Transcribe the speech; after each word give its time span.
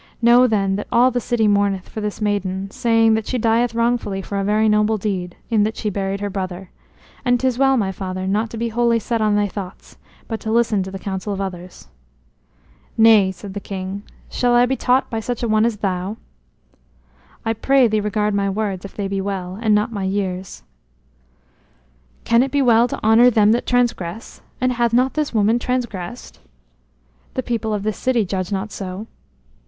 Know 0.19 0.47
then 0.47 0.77
that 0.77 0.87
all 0.91 1.11
the 1.11 1.19
city 1.21 1.47
mourneth 1.47 1.87
for 1.87 2.01
this 2.01 2.21
maiden, 2.21 2.71
saying 2.71 3.13
that 3.13 3.27
she 3.27 3.37
dieth 3.37 3.75
wrongfully 3.75 4.23
for 4.23 4.39
a 4.39 4.43
very 4.43 4.67
noble 4.67 4.97
deed, 4.97 5.35
in 5.51 5.61
that 5.61 5.77
she 5.77 5.91
buried 5.91 6.21
her 6.21 6.29
brother. 6.31 6.71
And 7.23 7.39
'tis 7.39 7.59
well, 7.59 7.77
my 7.77 7.91
father, 7.91 8.25
not 8.25 8.49
to 8.49 8.57
be 8.57 8.69
wholly 8.69 8.97
set 8.97 9.21
on 9.21 9.35
thy 9.35 9.47
thoughts, 9.47 9.97
but 10.27 10.39
to 10.39 10.51
listen 10.51 10.81
to 10.81 10.89
the 10.89 10.97
counsels 10.97 11.35
of 11.35 11.41
others." 11.41 11.87
"Nay," 12.97 13.31
said 13.31 13.53
the 13.53 13.59
king; 13.59 14.01
"shall 14.27 14.55
I 14.55 14.65
be 14.65 14.75
taught 14.75 15.07
by 15.11 15.19
such 15.19 15.43
an 15.43 15.51
one 15.51 15.65
as 15.67 15.77
thou?" 15.85 16.17
"I 17.45 17.53
pray 17.53 17.87
thee 17.87 17.99
regard 18.01 18.33
my 18.33 18.49
words, 18.49 18.83
if 18.83 18.95
they 18.95 19.07
be 19.07 19.21
well, 19.21 19.59
and 19.61 19.75
not 19.75 19.91
my 19.93 20.03
years." 20.05 20.63
"Can 22.23 22.41
it 22.41 22.49
be 22.49 22.63
well 22.63 22.87
to 22.87 22.99
honor 23.03 23.29
them 23.29 23.51
that 23.51 23.67
transgress? 23.67 24.41
And 24.59 24.71
hath 24.73 24.93
not 24.93 25.13
this 25.13 25.31
woman 25.31 25.59
transgressed?" 25.59 26.39
"The 27.35 27.43
people 27.43 27.71
of 27.71 27.83
this 27.83 27.99
city 27.99 28.25
judge 28.25 28.51
not 28.51 28.71
so." 28.71 29.05